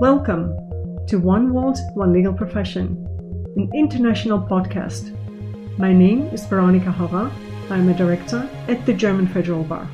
[0.00, 0.56] Welcome
[1.08, 2.96] to One World, One Legal Profession,
[3.56, 5.16] an international podcast.
[5.78, 7.30] My name is Veronica Horrer.
[7.70, 9.88] I'm a director at the German Federal Bar.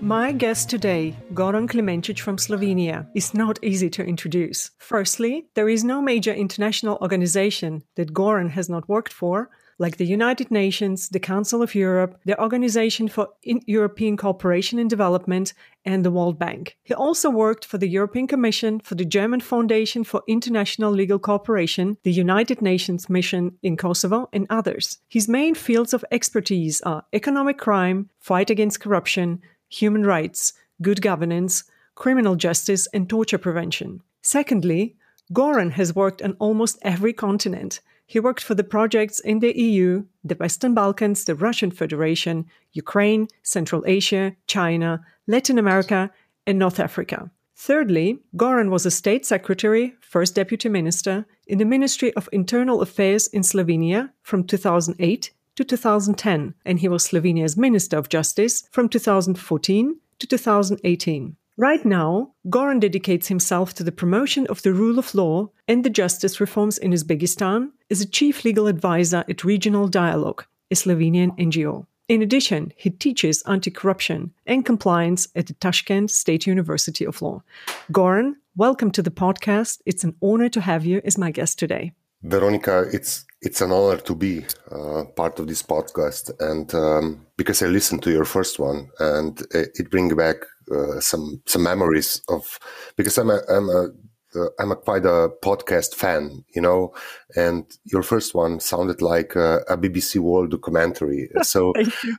[0.00, 4.70] My guest today, Goran Klemencic from Slovenia, is not easy to introduce.
[4.78, 10.06] Firstly, there is no major international organization that Goran has not worked for, like the
[10.06, 15.54] United Nations, the Council of Europe, the Organization for European Cooperation and Development,
[15.84, 16.76] and the World Bank.
[16.82, 21.96] He also worked for the European Commission, for the German Foundation for International Legal Cooperation,
[22.02, 24.98] the United Nations Mission in Kosovo, and others.
[25.08, 31.64] His main fields of expertise are economic crime, fight against corruption, human rights, good governance,
[31.94, 34.02] criminal justice, and torture prevention.
[34.22, 34.96] Secondly,
[35.32, 37.80] Goran has worked on almost every continent.
[38.10, 43.28] He worked for the projects in the EU, the Western Balkans, the Russian Federation, Ukraine,
[43.42, 46.10] Central Asia, China, Latin America,
[46.46, 47.30] and North Africa.
[47.54, 53.26] Thirdly, Goran was a state secretary, first deputy minister, in the Ministry of Internal Affairs
[53.26, 60.00] in Slovenia from 2008 to 2010, and he was Slovenia's Minister of Justice from 2014
[60.18, 61.36] to 2018.
[61.60, 65.90] Right now, Goran dedicates himself to the promotion of the rule of law and the
[65.90, 71.84] justice reforms in Uzbekistan as a chief legal advisor at Regional Dialogue, a Slovenian NGO.
[72.06, 77.42] In addition, he teaches anti corruption and compliance at the Tashkent State University of Law.
[77.90, 79.80] Goran, welcome to the podcast.
[79.84, 81.90] It's an honor to have you as my guest today.
[82.22, 87.62] Veronica, it's it's an honor to be uh, part of this podcast, and um, because
[87.62, 90.36] I listened to your first one, and it brings back
[90.70, 92.58] uh, some some memories of
[92.96, 93.88] because I'm a I'm a
[94.34, 96.92] uh, I'm a quite a podcast fan, you know,
[97.34, 101.30] and your first one sounded like a, a BBC World documentary.
[101.42, 101.72] So,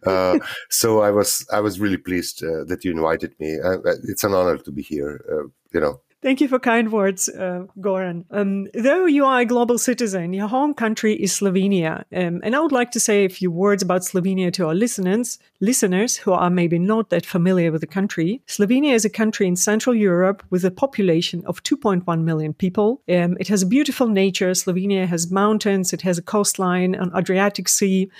[0.05, 0.39] uh,
[0.69, 3.59] so I was I was really pleased uh, that you invited me.
[3.59, 6.01] Uh, it's an honor to be here, uh, you know.
[6.21, 8.25] Thank you for kind words, uh, Goran.
[8.29, 12.03] Um, though you are a global citizen, your home country is Slovenia.
[12.13, 15.39] Um, and I would like to say a few words about Slovenia to our listeners,
[15.61, 18.41] listeners who are maybe not that familiar with the country.
[18.47, 23.01] Slovenia is a country in Central Europe with a population of 2.1 million people.
[23.07, 24.51] Um, it has a beautiful nature.
[24.51, 25.93] Slovenia has mountains.
[25.93, 28.11] It has a coastline on Adriatic Sea.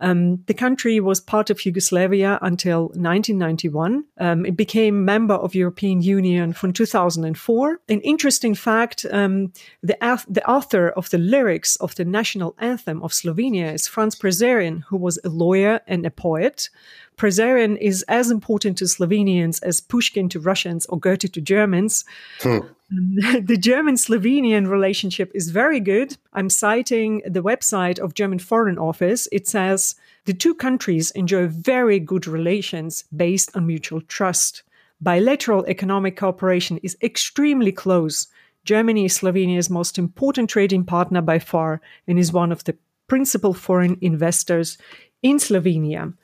[0.00, 4.04] Um, the country was part of Yugoslavia until 1991.
[4.16, 7.41] Um, it became member of European Union from 2004.
[7.88, 9.96] An interesting fact: um, the
[10.28, 14.96] the author of the lyrics of the national anthem of Slovenia is Franz Prešeren, who
[14.96, 16.70] was a lawyer and a poet.
[17.16, 22.04] Prešeren is as important to Slovenians as Pushkin to Russians or Goethe to Germans.
[22.40, 22.58] Hmm.
[22.90, 26.16] the German Slovenian relationship is very good.
[26.32, 29.28] I'm citing the website of German Foreign Office.
[29.32, 29.94] It says
[30.26, 34.62] the two countries enjoy very good relations based on mutual trust.
[35.02, 38.28] Bilateral economic cooperation is extremely close.
[38.64, 42.76] Germany is Slovenia's most important trading partner by far and is one of the
[43.08, 44.78] principal foreign investors
[45.22, 46.14] in Slovenia.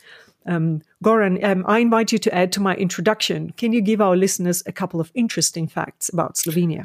[0.46, 3.50] Um, Goran, um, I invite you to add to my introduction.
[3.56, 6.84] Can you give our listeners a couple of interesting facts about Slovenia?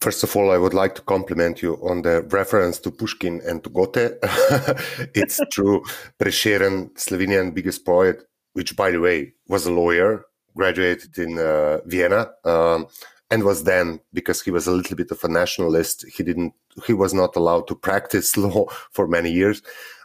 [0.00, 3.64] First of all, I would like to compliment you on the reference to Pushkin and
[3.64, 4.14] to Goethe.
[5.14, 5.82] it's true.
[6.20, 10.24] Prešeren, Slovenian biggest poet, which, by the way, was a lawyer,
[10.56, 12.30] graduated in uh, Vienna.
[12.44, 12.86] Um,
[13.30, 16.52] and was then because he was a little bit of a nationalist he didn't
[16.86, 19.62] he was not allowed to practice law for many years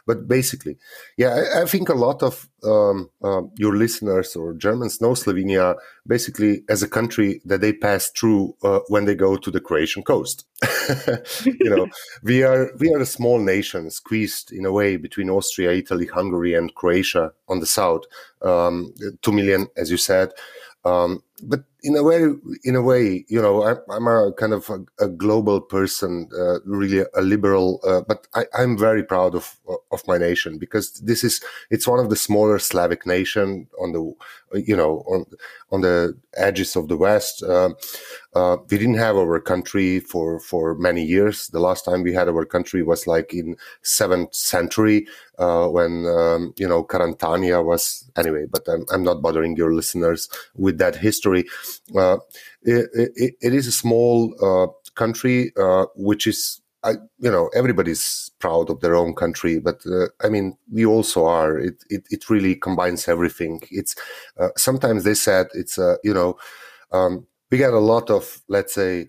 [0.08, 0.78] but basically,
[1.18, 5.76] yeah, I, I think a lot of um, uh, your listeners or Germans know Slovenia
[6.06, 10.02] basically as a country that they pass through uh, when they go to the Croatian
[10.02, 10.46] coast.
[11.44, 11.86] you know,
[12.22, 16.54] we are we are a small nation squeezed in a way between Austria, Italy, Hungary,
[16.54, 18.04] and Croatia on the south.
[18.40, 20.30] Um, Two million, as you said.
[20.86, 22.24] Um, but in a way,
[22.64, 26.60] in a way, you know, I'm, I'm a kind of a, a global person, uh,
[26.64, 27.80] really a liberal.
[27.86, 29.58] Uh, but I, am very proud of
[29.92, 31.40] of my nation because this is
[31.70, 35.26] it's one of the smaller Slavic nation on the, you know, on
[35.70, 37.42] on the edges of the West.
[37.42, 37.70] Uh,
[38.34, 41.48] uh, we didn't have our country for for many years.
[41.48, 45.06] The last time we had our country was like in seventh century
[45.38, 48.46] uh, when um, you know Karantanija was anyway.
[48.46, 51.46] But I'm I'm not bothering your listeners with that history.
[51.96, 52.18] Uh,
[52.62, 58.30] it, it, it is a small uh, country uh, which is I, you know, everybody's
[58.38, 61.58] proud of their own country, but uh, I mean, we also are.
[61.58, 63.60] It, it, it really combines everything.
[63.72, 63.96] It's
[64.38, 66.38] uh, sometimes they said it's uh, you know,
[66.92, 69.08] um, we get a lot of let's say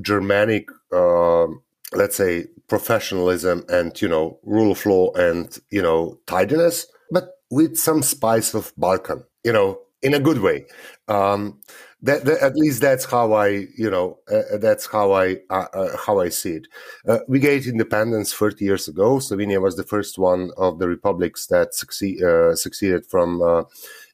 [0.00, 1.62] Germanic, um,
[1.92, 7.76] let's say professionalism and you know rule of law and you know tidiness, but with
[7.76, 10.66] some spice of Balkan, you know, in a good way.
[11.08, 11.60] Um,
[12.02, 15.96] that, that, at least that's how I, you know, uh, that's how I uh, uh,
[15.96, 16.66] how I see it.
[17.06, 19.18] Uh, we gained independence 30 years ago.
[19.18, 23.62] Slovenia was the first one of the republics that succeed, uh, succeeded from uh,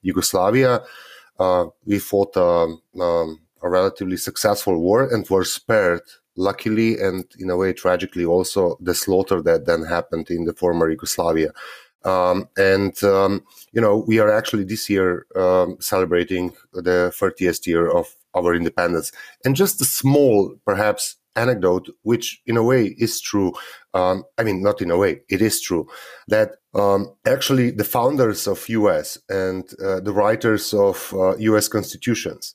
[0.02, 0.82] Yugoslavia.
[1.86, 6.02] we fought um, um, a relatively successful war and were spared,
[6.36, 10.90] luckily and in a way tragically, also the slaughter that then happened in the former
[10.90, 11.52] Yugoslavia.
[12.04, 17.90] Um, and um, you know we are actually this year um, celebrating the 30th year
[17.90, 19.12] of our independence.
[19.44, 23.52] And just a small perhaps anecdote which in a way is true
[23.94, 25.86] um, i mean not in a way it is true
[26.26, 32.54] that um, actually the founders of us and uh, the writers of uh, us constitutions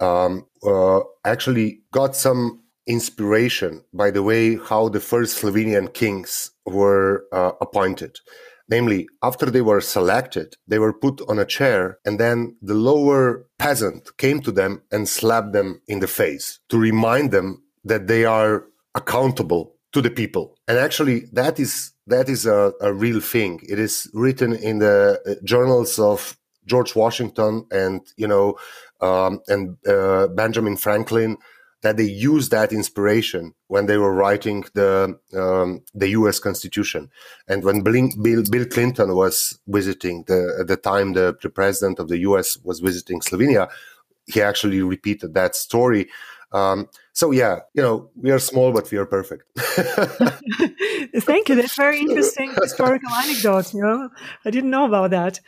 [0.00, 7.24] um, uh, actually got some inspiration by the way how the first slovenian kings were
[7.32, 8.18] uh, appointed
[8.68, 13.46] Namely, after they were selected, they were put on a chair, and then the lower
[13.58, 18.24] peasant came to them and slapped them in the face to remind them that they
[18.24, 20.56] are accountable to the people.
[20.66, 23.60] And actually, that is that is a, a real thing.
[23.68, 26.36] It is written in the uh, journals of
[26.66, 28.58] George Washington and you know
[29.00, 31.38] um, and uh, Benjamin Franklin
[31.82, 36.38] that they used that inspiration when they were writing the um, the U.S.
[36.40, 37.10] Constitution.
[37.46, 38.10] And when Bill,
[38.50, 42.58] Bill Clinton was visiting the at the time the, the president of the U.S.
[42.64, 43.68] was visiting Slovenia,
[44.26, 46.08] he actually repeated that story.
[46.52, 49.44] Um, so yeah, you know, we are small, but we are perfect.
[49.58, 51.56] Thank you.
[51.56, 53.74] That's very interesting historical anecdote.
[53.74, 54.08] You know,
[54.44, 55.40] I didn't know about that.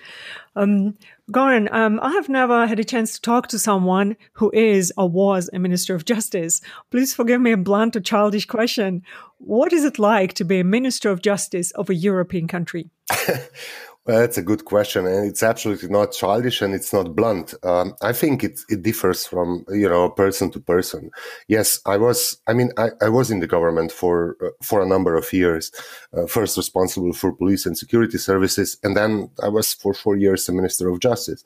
[0.56, 0.96] Um,
[1.30, 5.08] Goran, um, I have never had a chance to talk to someone who is or
[5.08, 6.60] was a Minister of Justice.
[6.90, 9.02] Please forgive me a blunt or childish question.
[9.38, 12.90] What is it like to be a Minister of Justice of a European country?
[14.06, 17.52] Well, that's a good question, and it's absolutely not childish and it's not blunt.
[17.62, 21.10] Um, I think it it differs from you know person to person.
[21.48, 22.38] Yes, I was.
[22.46, 25.70] I mean, I, I was in the government for uh, for a number of years.
[26.16, 30.48] Uh, first, responsible for police and security services, and then I was for four years
[30.48, 31.44] a minister of justice.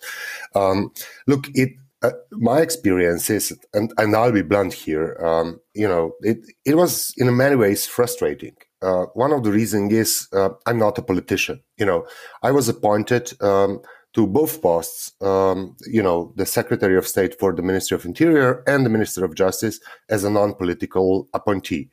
[0.55, 0.93] Um,
[1.27, 1.71] look, it
[2.03, 6.77] uh, my experience is, and, and I'll be blunt here, um, you know, it, it
[6.77, 8.55] was in many ways frustrating.
[8.85, 11.63] Uh, one of the reasons is uh, I'm not a politician.
[11.81, 12.07] You know,
[12.43, 13.81] I was appointed um,
[14.15, 18.63] to both posts, um, you know, the Secretary of State for the Ministry of Interior
[18.67, 21.89] and the Minister of Justice as a non-political appointee,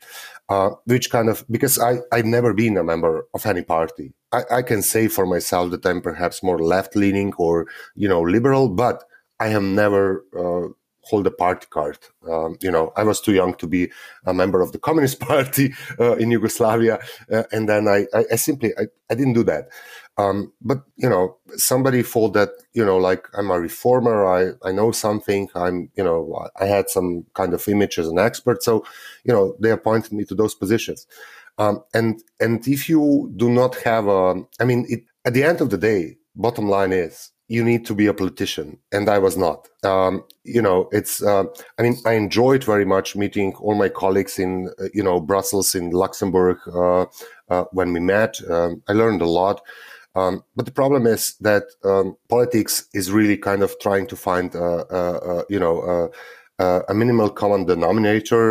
[0.49, 4.13] uh, which kind of, because I, I've never been a member of any party.
[4.31, 7.65] I, I can say for myself that I'm perhaps more left-leaning or,
[7.95, 9.03] you know, liberal, but
[9.39, 10.67] I have never uh,
[11.03, 11.97] hold a party card.
[12.29, 13.91] Um, you know, I was too young to be
[14.25, 16.99] a member of the Communist Party uh, in Yugoslavia,
[17.31, 19.69] uh, and then I, I, I simply I, I, didn't do that.
[20.17, 24.25] Um, but you know, somebody thought that you know, like I'm a reformer.
[24.25, 25.49] I I know something.
[25.55, 28.63] I'm you know, I had some kind of image as an expert.
[28.63, 28.85] So
[29.23, 31.07] you know, they appointed me to those positions.
[31.57, 35.61] Um, and and if you do not have a, I mean, it, at the end
[35.61, 38.77] of the day, bottom line is you need to be a politician.
[38.93, 39.67] And i was not.
[39.83, 41.43] Um, you know it's uh,
[41.77, 45.75] i mean i enjoyed very much meeting all my colleagues in uh, you know brussels
[45.75, 47.05] in luxembourg uh,
[47.53, 48.33] uh when we met.
[48.49, 49.61] Um, i learned a lot.
[50.13, 54.55] Um, but the problem is that um, politics is really kind of trying to find
[54.55, 55.75] uh, uh, you know
[56.89, 58.45] a minimal common denominator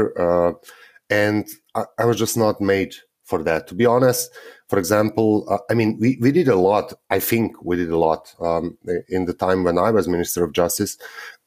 [1.11, 2.93] and I, I was just not made
[3.25, 4.31] for that to be honest
[4.71, 6.95] for example, uh, I mean, we, we did a lot.
[7.11, 10.53] I think we did a lot um, in the time when I was Minister of
[10.53, 10.97] Justice,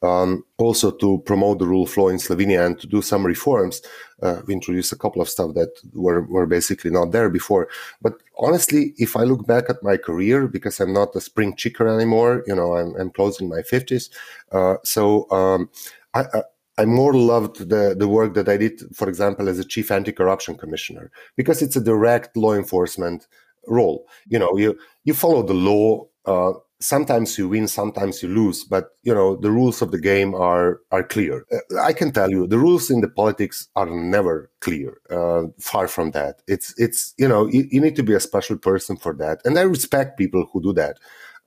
[0.02, 3.80] um, also to promote the rule of law in Slovenia and to do some reforms.
[4.22, 7.66] Uh, we introduced a couple of stuff that were, were basically not there before.
[8.02, 11.88] But honestly, if I look back at my career, because I'm not a spring chicken
[11.88, 14.10] anymore, you know, I'm, I'm closing my 50s.
[14.52, 15.70] Uh, so um,
[16.12, 16.42] I, I
[16.84, 21.10] more loved the, the work that I did, for example, as a chief anti-corruption commissioner,
[21.36, 23.26] because it's a direct law enforcement
[23.68, 24.06] role.
[24.26, 26.06] You know, you, you follow the law.
[26.26, 30.34] Uh, sometimes you win, sometimes you lose, but you know, the rules of the game
[30.34, 31.46] are, are clear.
[31.52, 34.98] Uh, I can tell you the rules in the politics are never clear.
[35.10, 36.42] Uh, far from that.
[36.48, 39.40] It's, it's, you know, you, you, need to be a special person for that.
[39.44, 40.98] And I respect people who do that.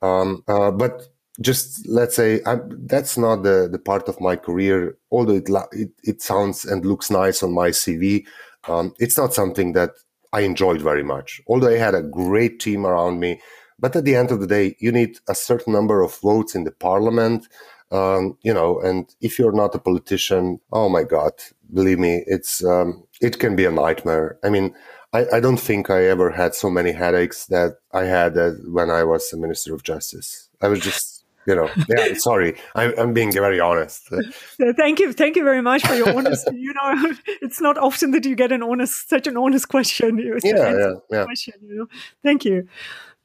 [0.01, 1.07] Um, uh, but
[1.41, 5.89] just let's say I'm, that's not the, the part of my career although it, it,
[6.03, 8.25] it sounds and looks nice on my cv
[8.67, 9.91] um, it's not something that
[10.33, 11.41] i enjoyed very much.
[11.47, 13.39] Although i had a great team around me
[13.79, 16.63] but at the end of the day you need a certain number of votes in
[16.63, 17.47] the parliament
[17.91, 21.33] um, you know and if you're not a politician oh my god
[21.73, 24.37] believe me it's um, it can be a nightmare.
[24.43, 24.73] I mean
[25.13, 28.89] I, I, don't think i ever had so many headaches that i had uh, when
[28.89, 30.49] i was a minister of justice.
[30.61, 31.16] I was just
[31.47, 34.09] you know, yeah, sorry, I, am being very honest.
[34.77, 36.55] thank you, thank you very much for your honesty.
[36.57, 40.17] you know, it's not often that you get an honest, such an honest question.
[40.17, 41.23] yeah, yeah, yeah.
[41.23, 41.87] Question, you know?
[42.21, 42.67] Thank you.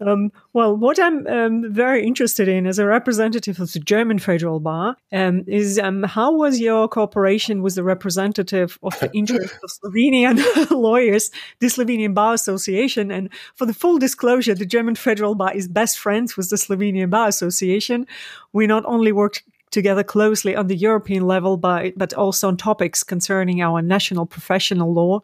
[0.07, 4.61] Um, well, what I'm um, very interested in as a representative of the German Federal
[4.61, 9.71] Bar um, is um, how was your cooperation with the representative of the interest of
[9.71, 11.31] Slovenian lawyers,
[11.61, 13.11] the Slovenian Bar Association?
[13.11, 17.11] And for the full disclosure, the German Federal Bar is best friends with the Slovenian
[17.11, 18.07] Bar Association.
[18.53, 23.03] We not only worked together closely on the European level, but, but also on topics
[23.03, 25.23] concerning our national professional law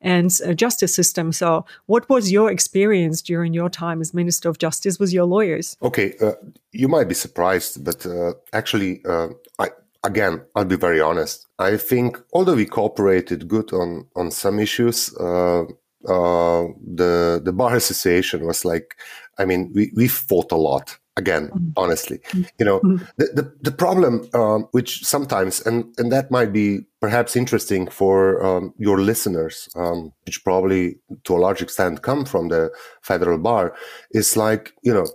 [0.00, 1.32] and justice system.
[1.32, 5.76] So, what was your experience during your time as Minister of Justice with your lawyers?
[5.82, 6.32] Okay, uh,
[6.72, 9.28] you might be surprised, but uh, actually, uh,
[9.58, 9.70] I
[10.04, 11.46] again, I'll be very honest.
[11.58, 15.64] I think although we cooperated good on on some issues, uh,
[16.08, 18.96] uh, the the bar association was like,
[19.38, 21.70] I mean, we we fought a lot again mm-hmm.
[21.76, 22.42] honestly mm-hmm.
[22.58, 23.04] you know mm-hmm.
[23.16, 28.42] the, the, the problem um, which sometimes and and that might be perhaps interesting for
[28.44, 32.70] um, your listeners um, which probably to a large extent come from the
[33.02, 33.74] federal bar
[34.12, 35.06] is like you know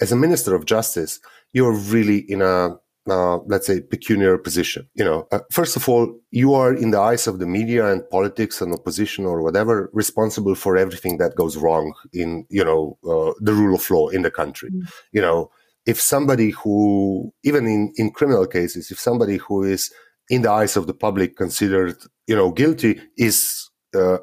[0.00, 1.20] as a minister of justice
[1.52, 2.76] you're really in a
[3.08, 4.88] uh, let's say pecuniary position.
[4.94, 8.08] You know uh, first of all you are in the eyes of the media and
[8.10, 13.32] politics and opposition or whatever responsible for everything that goes wrong in you know uh,
[13.40, 14.70] the rule of law in the country.
[14.70, 14.90] Mm.
[15.12, 15.50] you know
[15.84, 19.92] if somebody who even in in criminal cases if somebody who is
[20.30, 24.18] in the eyes of the public considered you know guilty is uh,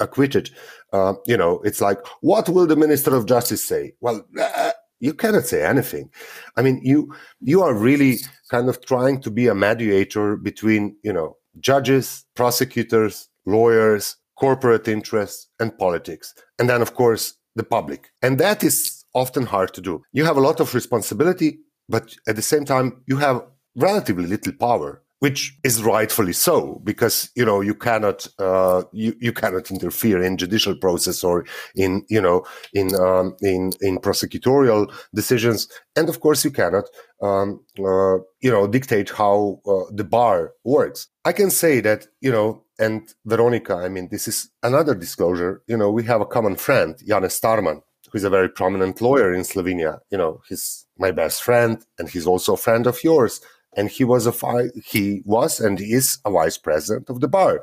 [0.00, 0.50] acquitted
[0.92, 3.92] uh, you know it's like what will the minister of justice say?
[4.00, 6.10] Well uh, you cannot say anything.
[6.56, 8.18] I mean you you are really
[8.50, 15.48] kind of trying to be a mediator between you know judges prosecutors lawyers corporate interests
[15.60, 18.10] and politics and then of course the public.
[18.22, 20.02] And that is often hard to do.
[20.12, 23.42] You have a lot of responsibility but at the same time you have
[23.76, 29.32] relatively little power which is rightfully so because you know you cannot uh, you you
[29.32, 32.38] cannot interfere in judicial process or in you know
[32.72, 34.82] in um, in in prosecutorial
[35.20, 35.60] decisions.
[35.96, 36.84] And of course you cannot
[37.20, 37.48] um,
[37.90, 41.08] uh, you know dictate how uh, the bar works.
[41.24, 45.52] I can say that you know and veronica i mean this is another disclosure.
[45.66, 49.42] You know we have a common friend Janis Starman who's a very prominent lawyer in
[49.42, 49.92] Slovenia.
[50.12, 53.40] You know he's my best friend and he's also a friend of yours
[53.76, 57.62] and he was a he was and is a vice president of the bar.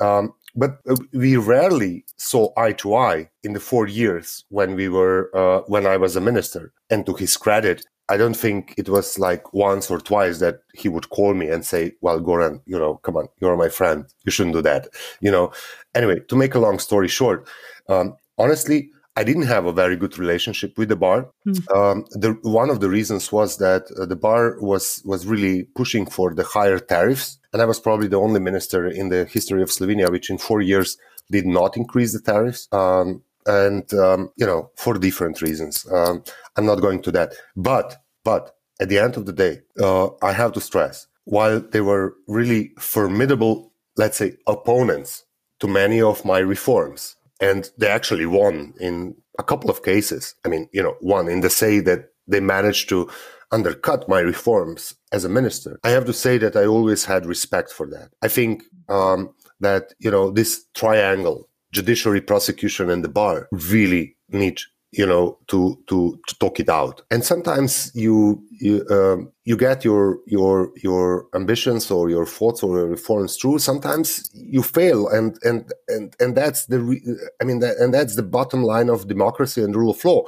[0.00, 4.88] Um, but uh, we rarely saw eye to eye in the four years when we
[4.88, 6.72] were uh, when I was a minister.
[6.88, 10.88] And to his credit, I don't think it was like once or twice that he
[10.88, 14.06] would call me and say, "Well, Goran, you know, come on, you're my friend.
[14.24, 14.88] You shouldn't do that."
[15.20, 15.52] You know.
[15.94, 17.46] Anyway, to make a long story short,
[17.88, 21.28] um, honestly, I didn't have a very good relationship with the bar.
[21.46, 21.76] Mm.
[21.76, 26.06] Um, the, one of the reasons was that uh, the bar was was really pushing
[26.06, 29.70] for the higher tariffs, and I was probably the only minister in the history of
[29.70, 30.96] Slovenia which in four years
[31.30, 32.68] did not increase the tariffs.
[32.72, 35.86] Um, and um, you know, for different reasons.
[35.90, 36.22] Um,
[36.56, 40.32] I'm not going to that, but but at the end of the day, uh, I
[40.32, 45.24] have to stress while they were really formidable, let's say, opponents
[45.60, 50.34] to many of my reforms and they actually won in a couple of cases.
[50.44, 53.10] I mean, you know, one in the say that they managed to
[53.50, 55.80] undercut my reforms as a minister.
[55.82, 58.10] I have to say that I always had respect for that.
[58.22, 64.60] I think um, that you know this triangle, judiciary, prosecution, and the bar, really need
[64.92, 67.02] you know to to to talk it out.
[67.10, 72.78] And sometimes you you um, you get your your your ambitions or your thoughts or
[72.78, 73.60] your reforms through.
[73.60, 77.02] Sometimes you fail and and and and that's the re-
[77.40, 80.24] i mean that, and that's the bottom line of democracy and rule of law.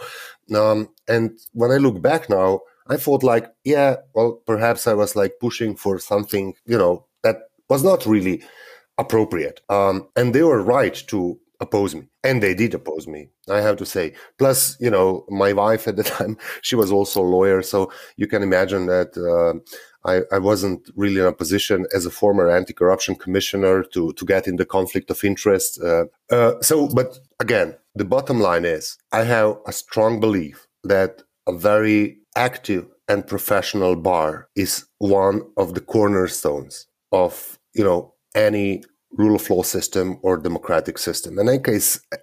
[0.54, 5.16] Um, and when i look back now i thought like yeah well perhaps i was
[5.16, 8.42] like pushing for something you know that was not really
[8.98, 9.60] appropriate.
[9.68, 12.04] Um, and they were right to oppose me.
[12.22, 14.06] And they did oppose me i have to say.
[14.38, 18.26] Plus you know my wife at the time she was also a lawyer so you
[18.26, 19.54] can imagine that uh,
[20.04, 24.46] I, I, wasn't really in a position as a former anti-corruption commissioner to to get
[24.50, 29.22] in the conflict of interest uh, uh, so but again the bottom line is i
[29.34, 35.84] have a strong belief that a very active and professional bar is one of the
[35.94, 38.82] cornerstones of you know any
[39.18, 41.38] rule of law system or democratic system.
[41.38, 41.80] And I can,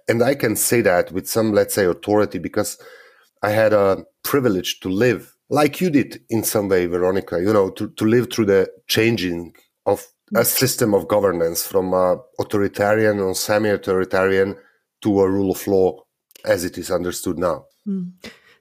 [0.08, 2.78] and I can say that with some, let's say, authority because
[3.42, 7.70] I had a privilege to live like you did in some way, Veronica, you know,
[7.70, 9.52] to, to live through the changing
[9.84, 14.56] of a system of governance from a authoritarian or semi-authoritarian
[15.02, 15.98] to a rule of law
[16.44, 17.64] as it is understood now.
[17.86, 18.12] Mm.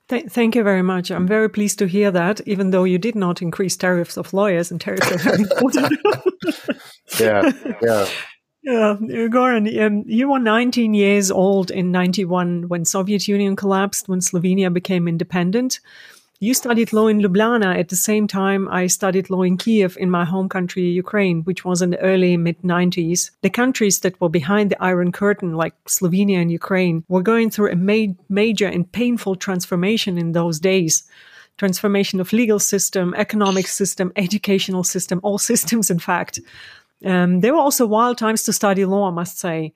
[0.10, 1.12] Th- thank you very much.
[1.12, 4.72] I'm very pleased to hear that, even though you did not increase tariffs of lawyers
[4.72, 6.82] and tariffs of
[7.20, 7.52] yeah,
[7.82, 8.08] yeah.
[8.62, 14.20] Yeah, Goran, um, you were 19 years old in 91 when Soviet Union collapsed, when
[14.20, 15.80] Slovenia became independent.
[16.42, 20.10] You studied law in Ljubljana at the same time I studied law in Kiev in
[20.10, 23.32] my home country, Ukraine, which was in the early mid 90s.
[23.42, 27.72] The countries that were behind the Iron Curtain, like Slovenia and Ukraine, were going through
[27.72, 31.04] a ma- major and painful transformation in those days.
[31.58, 36.40] Transformation of legal system, economic system, educational system, all systems, in fact.
[37.06, 39.74] Um, there were also wild times to study law, I must say.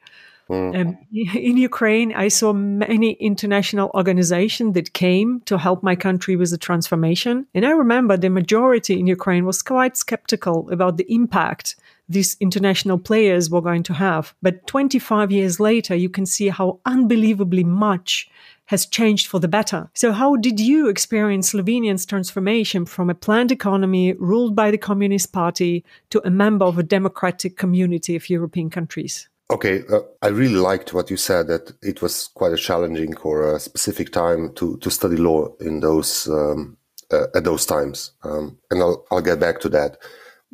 [0.49, 0.75] Mm.
[0.79, 0.97] Um,
[1.35, 6.57] in Ukraine, I saw many international organizations that came to help my country with the
[6.57, 7.47] transformation.
[7.53, 11.75] And I remember the majority in Ukraine was quite skeptical about the impact
[12.09, 14.33] these international players were going to have.
[14.41, 18.29] But 25 years later, you can see how unbelievably much
[18.73, 19.87] has changed for the better.
[19.93, 25.31] So, how did you experience Slovenia's transformation from a planned economy ruled by the Communist
[25.31, 29.29] Party to a member of a democratic community of European countries?
[29.51, 33.55] Okay, uh, I really liked what you said that it was quite a challenging or
[33.55, 36.77] a specific time to to study law in those um,
[37.11, 39.97] uh, at those times, um, and I'll I'll get back to that.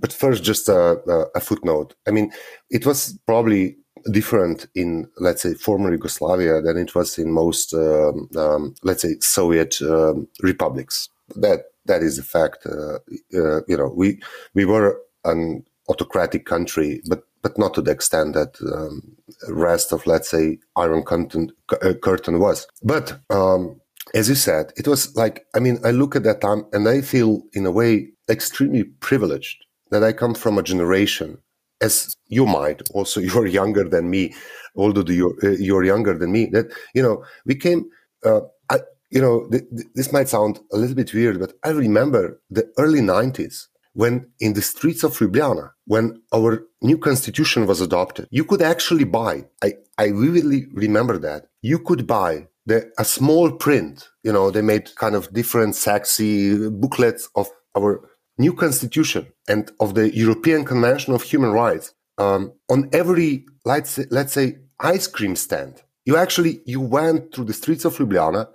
[0.02, 1.00] But first, just a,
[1.36, 1.94] a, footnote.
[2.08, 2.32] I mean,
[2.70, 3.76] it was probably
[4.12, 9.16] different in let's say former Yugoslavia than it was in most um, um let's say
[9.20, 11.10] Soviet um, republics.
[11.36, 12.66] That that is a fact.
[12.66, 13.00] Uh,
[13.38, 14.20] uh, you know, we
[14.54, 19.16] we were an autocratic country, but but not to the extent that um,
[19.48, 21.52] rest of let's say Iron Curtain,
[21.82, 22.68] uh, curtain was.
[22.84, 23.80] But um,
[24.14, 27.02] as you said, it was like I mean I look at that time and I
[27.02, 31.40] feel in a way extremely privileged that I come from a generation
[31.82, 34.34] as you might also you're younger than me
[34.76, 37.86] although you're, uh, you're younger than me that you know we came
[38.26, 41.70] uh, I, you know th- th- this might sound a little bit weird but i
[41.70, 47.82] remember the early 90s when in the streets of Ljubljana, when our new constitution was
[47.82, 53.04] adopted, you could actually buy, I, I vividly remember that, you could buy the, a
[53.04, 59.28] small print, you know, they made kind of different sexy booklets of our new constitution
[59.48, 64.58] and of the European Convention of Human Rights um, on every, let's say, let's say,
[64.80, 65.84] ice cream stand.
[66.06, 68.48] You actually, you went through the streets of Ljubljana,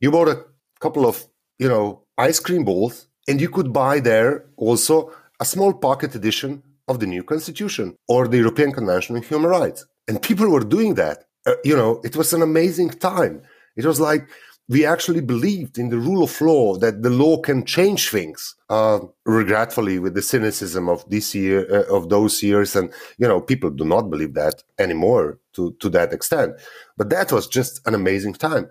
[0.00, 0.44] you bought a
[0.80, 1.26] couple of,
[1.58, 6.62] you know, ice cream balls and you could buy there also a small pocket edition
[6.88, 9.84] of the new constitution or the European Convention on Human Rights.
[10.08, 11.24] And people were doing that.
[11.44, 13.42] Uh, you know, it was an amazing time.
[13.76, 14.28] It was like
[14.68, 18.54] we actually believed in the rule of law that the law can change things.
[18.68, 23.40] Uh, regretfully, with the cynicism of this year, uh, of those years, and you know,
[23.40, 26.52] people do not believe that anymore to to that extent.
[26.96, 28.68] But that was just an amazing time,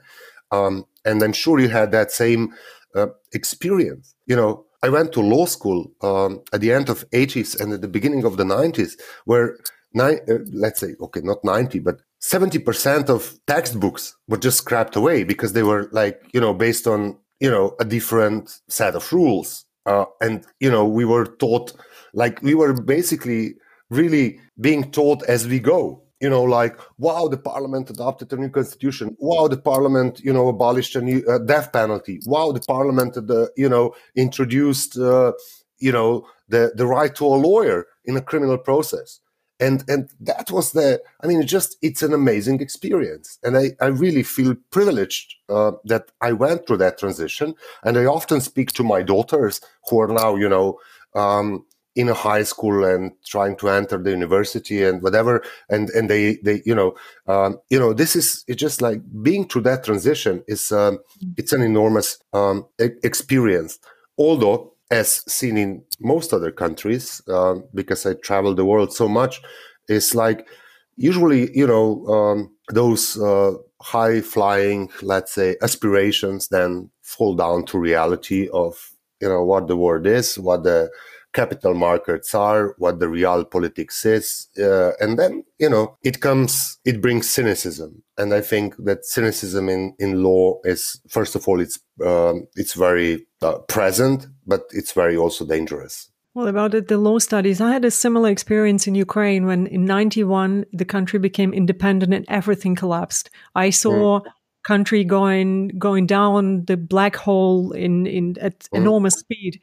[0.51, 2.53] um, and I'm sure you had that same
[2.95, 4.15] uh, experience.
[4.25, 7.81] You know, I went to law school um, at the end of 80s and at
[7.81, 8.93] the beginning of the 90s,
[9.25, 9.57] where
[9.97, 10.13] uh,
[10.51, 15.61] let's say, okay, not 90, but 70% of textbooks were just scrapped away because they
[15.61, 19.65] were like, you know, based on, you know, a different set of rules.
[19.85, 21.73] Uh, and, you know, we were taught,
[22.13, 23.55] like, we were basically
[23.91, 28.49] really being taught as we go you know, like, wow, the parliament adopted a new
[28.49, 29.15] constitution.
[29.19, 32.19] Wow, the parliament, you know, abolished a new uh, death penalty.
[32.25, 35.33] Wow, the parliament, uh, you know, introduced, uh,
[35.77, 39.19] you know, the, the right to a lawyer in a criminal process.
[39.59, 43.39] And, and that was the, I mean, just, it's an amazing experience.
[43.43, 47.55] And I, I really feel privileged uh, that I went through that transition.
[47.83, 50.79] And I often speak to my daughters who are now, you know,
[51.15, 51.65] um,
[51.95, 56.35] in a high school and trying to enter the university and whatever and and they
[56.43, 56.93] they you know
[57.27, 60.99] um, you know this is it's just like being through that transition is um,
[61.37, 63.79] it's an enormous um, experience
[64.17, 69.41] although as seen in most other countries uh, because i travel the world so much
[69.89, 70.47] is like
[70.95, 77.77] usually you know um, those uh, high flying let's say aspirations then fall down to
[77.77, 80.89] reality of you know what the world is what the
[81.35, 86.79] capital markets are, what the real politics is, uh, and then you know it comes,
[86.85, 91.59] it brings cynicism, and I think that cynicism in in law is first of all
[91.59, 96.09] it's um, it's very uh, present, but it's very also dangerous.
[96.35, 99.85] Well, about it, the law studies, I had a similar experience in Ukraine when in
[99.85, 103.29] 91 the country became independent and everything collapsed.
[103.55, 104.25] I saw mm.
[104.63, 108.77] country going going down the black hole in in at mm.
[108.79, 109.61] enormous speed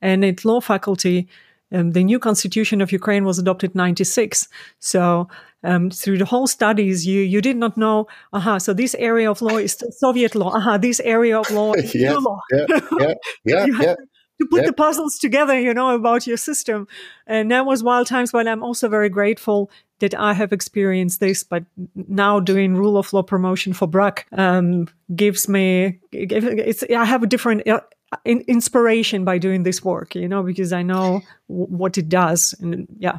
[0.00, 1.28] and at law faculty,
[1.72, 4.48] um, the new constitution of Ukraine was adopted 96.
[4.78, 5.28] So
[5.64, 8.06] um, through the whole studies, you you did not know.
[8.32, 10.54] Aha, so this area of law is Soviet law.
[10.54, 12.40] Aha, this area of law is yes, law.
[12.50, 12.66] Yeah,
[13.00, 13.94] yeah, yeah, yeah.
[14.40, 16.86] To put the puzzles together, you know, about your system.
[17.26, 21.42] And that was wild times, but I'm also very grateful that I have experienced this,
[21.42, 21.64] but
[21.96, 27.26] now doing rule of law promotion for BRAK um, gives me, it's, I have a
[27.26, 27.62] different
[28.12, 32.54] uh, inspiration by doing this work, you know, because I know w- what it does.
[32.60, 33.18] And yeah.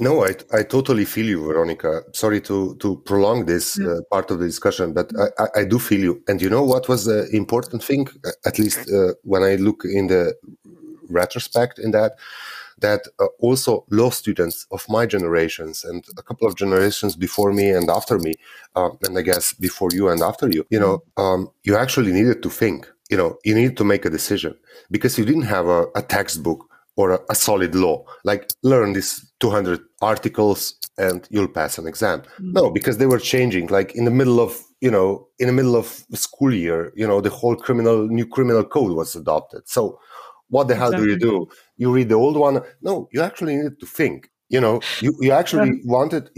[0.00, 2.02] No, I, I totally feel you, Veronica.
[2.12, 6.00] Sorry to, to prolong this uh, part of the discussion, but I, I, do feel
[6.00, 6.22] you.
[6.26, 8.08] And you know what was the important thing,
[8.44, 10.34] at least uh, when I look in the
[11.08, 12.16] retrospect in that,
[12.80, 17.70] that uh, also law students of my generations and a couple of generations before me
[17.70, 18.34] and after me,
[18.74, 22.42] uh, and I guess before you and after you, you know, um, you actually needed
[22.42, 22.88] to think.
[23.10, 24.56] You know, you need to make a decision
[24.90, 28.04] because you didn't have a, a textbook or a, a, solid law.
[28.24, 32.20] Like learn these 200 articles and you'll pass an exam.
[32.20, 32.52] Mm-hmm.
[32.52, 33.66] No, because they were changing.
[33.66, 37.22] Like in the middle of you know, in the middle of school year, you know,
[37.22, 39.62] the whole criminal new criminal code was adopted.
[39.66, 39.98] So
[40.48, 41.06] what the hell exactly.
[41.06, 41.48] do you do?
[41.78, 42.60] You read the old one?
[42.82, 44.28] No, you actually need to think.
[44.50, 45.82] You know, you, you actually yeah.
[45.86, 46.28] wanted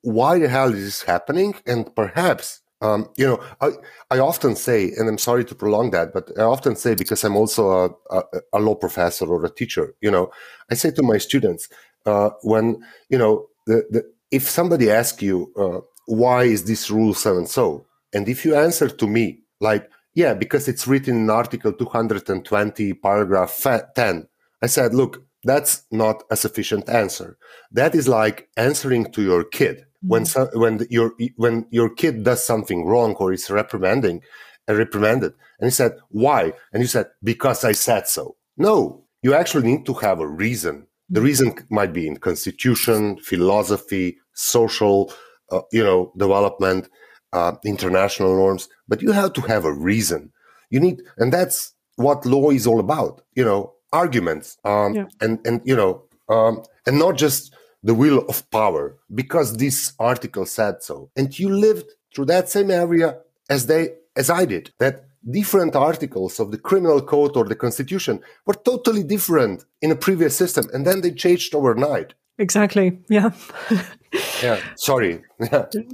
[0.00, 1.54] why the hell is this happening?
[1.66, 3.70] And perhaps um, you know, I,
[4.10, 7.36] I often say, and I'm sorry to prolong that, but I often say because I'm
[7.36, 8.22] also a, a,
[8.54, 10.30] a law professor or a teacher, you know,
[10.70, 11.68] I say to my students,
[12.06, 17.14] uh, when, you know, the, the, if somebody asks you, uh, why is this rule
[17.14, 17.86] so and so?
[18.14, 23.66] And if you answer to me, like, yeah, because it's written in Article 220, paragraph
[23.94, 24.26] 10,
[24.62, 27.38] I said, look, that's not a sufficient answer.
[27.70, 32.44] That is like answering to your kid when so, when your when your kid does
[32.44, 34.22] something wrong or is reprimanding
[34.68, 36.52] uh, reprimanded and he said why?
[36.72, 38.36] And you said because i said so.
[38.56, 40.86] No you actually need to have a reason.
[41.10, 45.12] The reason might be in constitution philosophy social
[45.50, 46.88] uh, you know development
[47.32, 50.32] uh, international norms but you have to have a reason.
[50.70, 55.06] You need and that's what law is all about you know arguments um, yeah.
[55.20, 60.46] and and you know um, and not just the will of power because this article
[60.46, 61.10] said so.
[61.16, 64.72] And you lived through that same area as they as I did.
[64.78, 69.96] That different articles of the criminal code or the constitution were totally different in a
[69.96, 72.14] previous system and then they changed overnight.
[72.38, 72.98] Exactly.
[73.08, 73.30] Yeah.
[74.42, 74.60] yeah.
[74.76, 75.22] Sorry.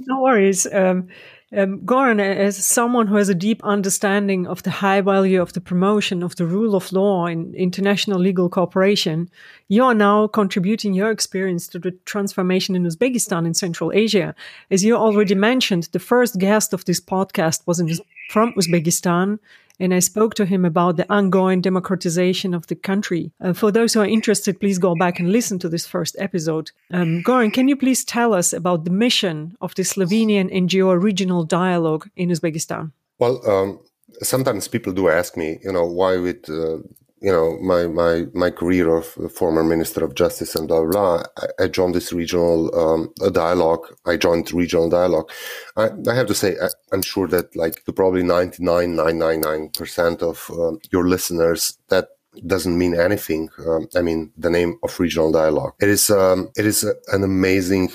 [0.07, 0.65] no worries.
[0.71, 1.09] Um,
[1.55, 5.61] um, Goran, as someone who has a deep understanding of the high value of the
[5.61, 9.29] promotion of the rule of law in international legal cooperation,
[9.69, 14.35] you are now contributing your experience to the transformation in Uzbekistan in Central Asia.
[14.71, 17.89] As you already mentioned, the first guest of this podcast was in,
[18.29, 19.39] from Uzbekistan,
[19.79, 23.31] and I spoke to him about the ongoing democratization of the country.
[23.41, 26.71] Uh, for those who are interested, please go back and listen to this first episode.
[26.91, 31.43] Um, Goran, can you please tell us about the mission of the Slovenian NGO Regional
[31.43, 32.91] Dialogue in Uzbekistan?
[33.19, 33.79] Well, um,
[34.21, 36.77] sometimes people do ask me, you know, why with uh,
[37.21, 41.23] you know my my my career of former minister of justice and blah blah, blah
[41.37, 43.87] I, I, joined this regional um, dialogue.
[44.05, 45.31] I joined regional dialogue.
[45.75, 50.79] I, I have to say I, am sure that like to probably 99.999% of um,
[50.91, 52.09] your listeners that
[52.45, 53.49] doesn't mean anything.
[53.65, 55.73] Um, i mean the name of regional dialogue.
[55.79, 57.89] It is um, it is an amazing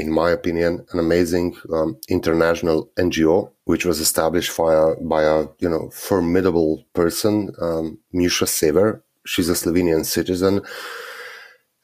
[0.00, 5.68] in my opinion, an amazing um, international NGO, which was established via, by a you
[5.68, 9.04] know formidable person, um, Musha Sever.
[9.26, 10.62] She's a Slovenian citizen,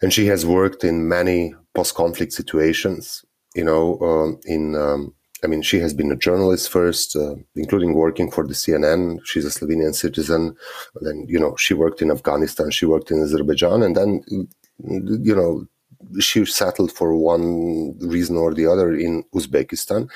[0.00, 3.24] and she has worked in many post-conflict situations.
[3.54, 7.94] You know, um, in um, I mean, she has been a journalist first, uh, including
[7.94, 9.20] working for the CNN.
[9.24, 10.56] She's a Slovenian citizen.
[11.02, 14.22] Then, you know, she worked in Afghanistan, she worked in Azerbaijan, and then,
[15.28, 15.66] you know,
[16.20, 20.08] she settled for one reason or the other in Uzbekistan.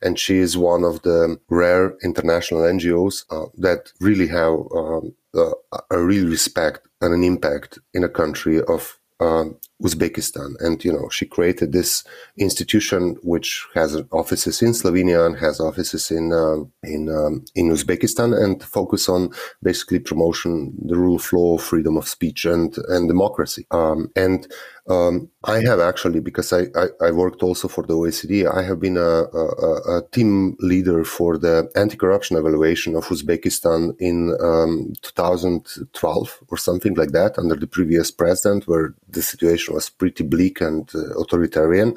[0.00, 5.50] And she is one of the rare international NGOs uh, that really have um, uh,
[5.90, 9.44] a real respect and an impact in a country of uh,
[9.82, 10.54] Uzbekistan.
[10.60, 12.04] And, you know, she created this
[12.36, 18.36] institution which has offices in Slovenia and has offices in, uh, in, um, in Uzbekistan
[18.36, 19.30] and focus on
[19.62, 23.66] basically promotion, the rule of law, freedom of speech and, and democracy.
[23.70, 24.48] Um, and
[24.88, 28.80] um, I have actually, because I, I, I, worked also for the OECD, I have
[28.80, 36.38] been a, a, a team leader for the anti-corruption evaluation of Uzbekistan in um, 2012
[36.48, 40.90] or something like that under the previous president, where the situation was pretty bleak and
[40.94, 41.94] uh, authoritarian.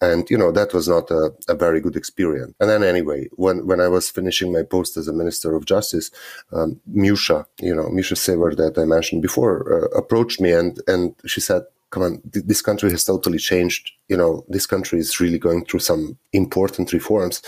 [0.00, 2.54] And, you know, that was not a, a very good experience.
[2.60, 6.12] And then anyway, when, when I was finishing my post as a Minister of Justice,
[6.52, 11.16] um, Musha, you know, Musha Sever that I mentioned before, uh, approached me and, and
[11.26, 13.90] she said, come on, th- this country has totally changed.
[14.08, 17.42] You know, this country is really going through some important reforms.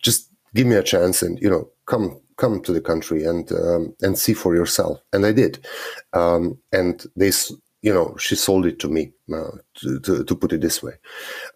[0.00, 3.94] Just give me a chance and, you know, come come to the country and um,
[4.00, 4.98] and see for yourself.
[5.12, 5.64] And I did.
[6.12, 7.32] Um, and they
[7.82, 10.92] you know, she sold it to me, uh, to, to, to, put it this way.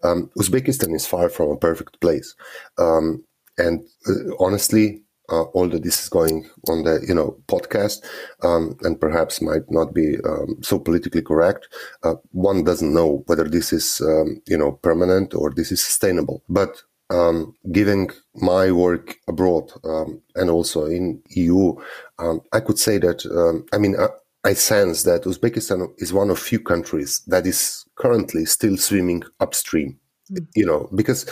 [0.03, 2.35] Um, Uzbekistan is far from a perfect place.
[2.77, 3.23] Um,
[3.57, 8.03] and uh, honestly, uh, although this is going on the, you know, podcast
[8.43, 11.67] um, and perhaps might not be um, so politically correct,
[12.03, 16.43] uh, one doesn't know whether this is, um, you know, permanent or this is sustainable.
[16.49, 21.75] But um, giving my work abroad um, and also in EU,
[22.19, 24.07] um, I could say that um, I mean I
[24.53, 29.99] sense that Uzbekistan is one of few countries that is currently still swimming upstream.
[30.31, 30.47] Mm.
[30.55, 31.25] You know, because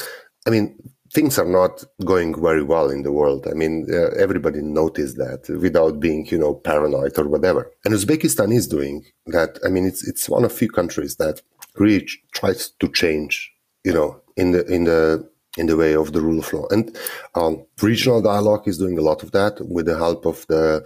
[0.45, 0.76] I mean,
[1.13, 3.47] things are not going very well in the world.
[3.47, 7.71] I mean, uh, everybody noticed that without being, you know, paranoid or whatever.
[7.86, 9.60] And Uzbekistan is doing that.
[9.65, 11.41] I mean, it's it's one of few countries that
[11.76, 13.52] really tries to change,
[13.84, 16.67] you know, in the in the in the way of the rule of law.
[16.71, 16.97] And
[17.36, 20.86] um, regional dialogue is doing a lot of that with the help of the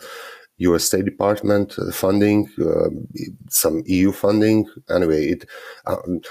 [0.59, 0.85] U.S.
[0.85, 2.89] State Department uh, funding, uh,
[3.49, 4.67] some EU funding.
[4.89, 5.45] Anyway, it,
[5.85, 6.21] um,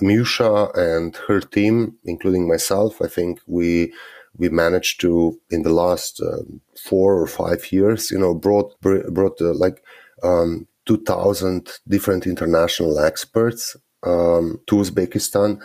[0.00, 3.92] Musha and her team, including myself, I think we
[4.36, 6.42] we managed to in the last uh,
[6.76, 9.82] four or five years, you know, brought brought uh, like
[10.22, 15.60] um, two thousand different international experts um, to Uzbekistan,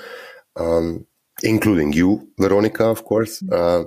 [0.55, 1.05] um,
[1.43, 3.53] including you, Veronica, of course, mm-hmm.
[3.53, 3.85] uh,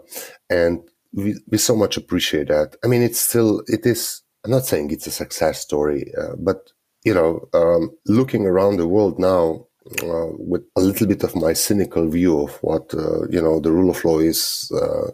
[0.50, 0.80] and
[1.12, 2.76] we, we so much appreciate that.
[2.84, 6.70] I mean, it's still, it is, I'm not saying it's a success story, uh, but,
[7.04, 9.66] you know, um, looking around the world now,
[10.02, 13.72] uh, with a little bit of my cynical view of what, uh, you know, the
[13.72, 15.10] rule of law is uh,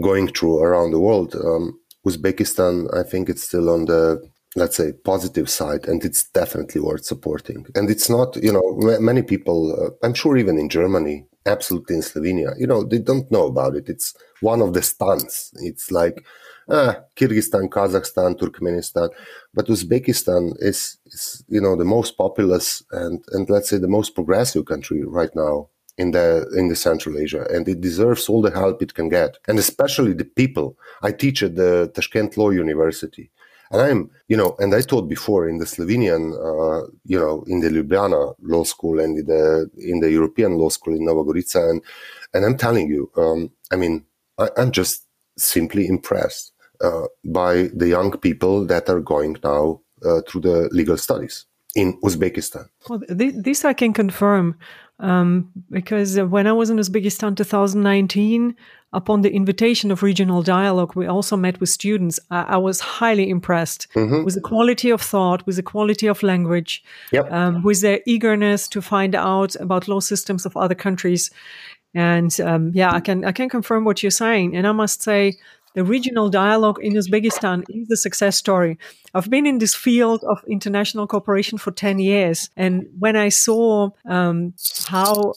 [0.00, 4.22] going through around the world, um, Uzbekistan, I think it's still on the,
[4.56, 7.66] let's say, positive side, and it's definitely worth supporting.
[7.74, 12.02] And it's not, you know, many people, uh, I'm sure even in Germany, absolutely in
[12.02, 13.88] Slovenia, you know, they don't know about it.
[13.88, 15.50] It's, one of the stans.
[15.56, 16.24] It's like
[16.68, 19.10] ah, Kyrgyzstan, Kazakhstan, Turkmenistan,
[19.54, 24.14] but Uzbekistan is, is, you know, the most populous and, and let's say the most
[24.14, 28.52] progressive country right now in the in the Central Asia, and it deserves all the
[28.52, 30.76] help it can get, and especially the people.
[31.02, 33.32] I teach at the Tashkent Law University,
[33.70, 37.60] and I'm, you know, and I taught before in the Slovenian, uh, you know, in
[37.60, 41.70] the Ljubljana Law School and in the in the European Law School in Nova Gorica,
[41.70, 41.82] and
[42.34, 44.04] and I'm telling you, um, I mean,
[44.38, 50.20] I, am just simply impressed uh, by the young people that are going now uh,
[50.28, 52.68] through the legal studies in Uzbekistan.
[52.88, 54.56] Well, th- this I can confirm
[55.00, 58.56] um, because when I was in Uzbekistan 2019,
[58.92, 62.18] upon the invitation of regional dialogue, we also met with students.
[62.30, 64.24] I, I was highly impressed mm-hmm.
[64.24, 67.30] with the quality of thought, with the quality of language, yep.
[67.30, 71.30] um, with their eagerness to find out about law systems of other countries.
[71.94, 74.56] And um, yeah, I can I can confirm what you're saying.
[74.56, 75.34] And I must say,
[75.74, 78.78] the regional dialogue in Uzbekistan is a success story.
[79.14, 82.50] I've been in this field of international cooperation for 10 years.
[82.56, 84.54] And when I saw um,
[84.86, 85.34] how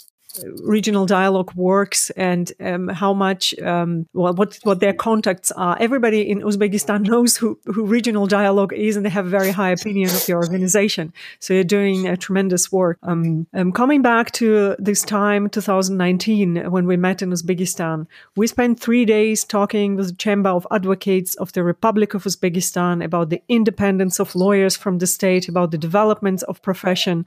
[0.63, 5.77] regional dialogue works and um, how much um, well, what what their contacts are.
[5.79, 9.71] Everybody in Uzbekistan knows who, who regional dialogue is, and they have a very high
[9.71, 11.13] opinion of the organization.
[11.39, 12.97] So you're doing a tremendous work.
[13.03, 18.79] Um, um coming back to this time, 2019, when we met in Uzbekistan, we spent
[18.79, 23.41] three days talking with the Chamber of Advocates of the Republic of Uzbekistan about the
[23.47, 27.25] independence of lawyers from the state, about the developments of profession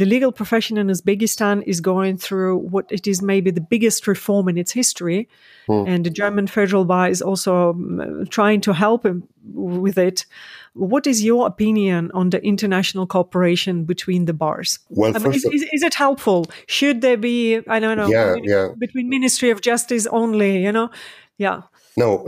[0.00, 4.48] the legal profession in Uzbekistan is going through what it is maybe the biggest reform
[4.48, 5.28] in its history.
[5.68, 5.86] Mm.
[5.86, 9.06] And the German federal bar is also um, trying to help
[9.52, 10.24] with it.
[10.72, 14.78] What is your opinion on the international cooperation between the bars?
[14.88, 16.46] Well, I mean, is, is, is, it helpful?
[16.66, 18.68] Should there be, I don't know, yeah, yeah.
[18.78, 20.88] between Ministry of Justice only, you know?
[21.36, 21.60] Yeah.
[21.98, 22.26] No,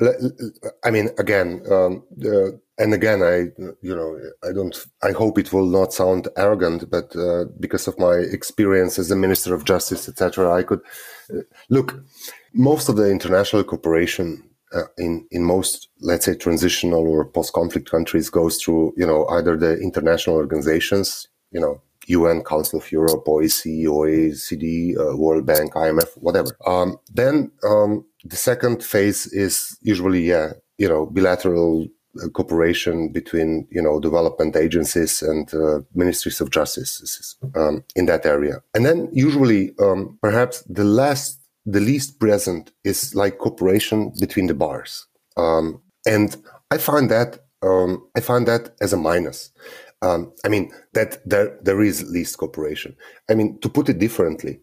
[0.85, 3.51] I mean, again, um, uh, and again, I,
[3.83, 7.99] you know, I don't, I hope it will not sound arrogant, but uh, because of
[7.99, 10.81] my experience as a Minister of Justice, etc., I could
[11.33, 12.03] uh, look.
[12.55, 14.43] Most of the international cooperation
[14.75, 19.57] uh, in in most, let's say, transitional or post-conflict countries goes through, you know, either
[19.57, 26.17] the international organizations, you know, UN, Council of Europe, OEC, OECD, uh, World Bank, IMF,
[26.17, 26.57] whatever.
[26.67, 31.89] Um, then um, the second phase is usually, yeah, you know, bilateral uh,
[32.33, 38.62] cooperation between you know development agencies and uh, ministries of justice um, in that area.
[38.75, 44.55] And then usually, um, perhaps the last, the least present is like cooperation between the
[44.55, 45.07] bars.
[45.37, 46.37] Um, and
[46.70, 49.51] I find that um, I find that as a minus.
[50.03, 52.96] Um, I mean that there there is least cooperation.
[53.31, 54.61] I mean to put it differently,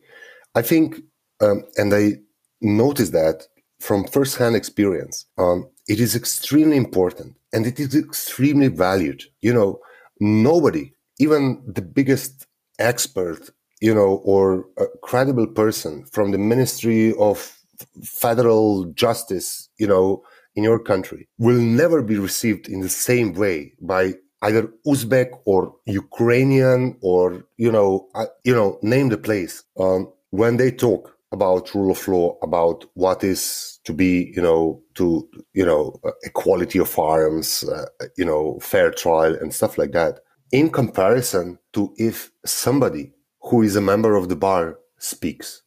[0.53, 0.99] I think,
[1.41, 2.19] um, and I
[2.61, 3.47] noticed that
[3.79, 9.23] from firsthand experience, um, it is extremely important and it is extremely valued.
[9.41, 9.79] You know,
[10.21, 12.45] nobody, even the biggest
[12.77, 13.49] expert,
[13.81, 17.57] you know, or a credible person from the Ministry of
[18.03, 20.23] Federal Justice, you know,
[20.55, 25.75] in your country will never be received in the same way by either Uzbek or
[25.85, 31.73] Ukrainian or you know uh, you know name the place um, when they talk about
[31.75, 36.97] rule of law about what is to be you know to you know equality of
[36.97, 37.85] arms uh,
[38.17, 40.19] you know fair trial and stuff like that
[40.51, 43.11] in comparison to if somebody
[43.41, 45.61] who is a member of the bar speaks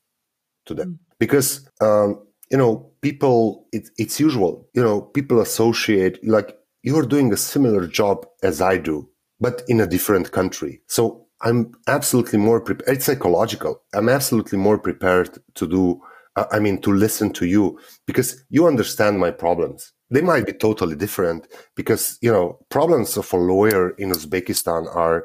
[0.66, 0.98] to them mm.
[1.18, 2.20] because um,
[2.52, 7.86] you know, people, it, it's usual, you know, people associate like you're doing a similar
[7.86, 9.08] job as I do,
[9.40, 10.82] but in a different country.
[10.86, 12.96] So I'm absolutely more prepared.
[12.96, 13.82] It's psychological.
[13.94, 16.00] I'm absolutely more prepared to do,
[16.36, 19.92] uh, I mean, to listen to you because you understand my problems.
[20.10, 25.24] They might be totally different because, you know, problems of a lawyer in Uzbekistan are,